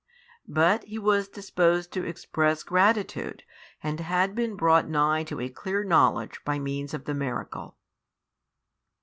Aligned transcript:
But 0.47 0.83
he 0.85 0.97
was 0.97 1.27
disposed 1.29 1.91
to 1.93 2.03
express 2.03 2.63
gratitude 2.63 3.43
and 3.83 3.99
had 3.99 4.33
been 4.33 4.55
brought 4.55 4.89
nigh 4.89 5.23
to 5.25 5.39
a 5.39 5.47
clear 5.47 5.83
knowledge 5.83 6.43
by 6.43 6.57
means 6.57 6.95
of 6.95 7.05
the 7.05 7.13
miracle. 7.13 7.77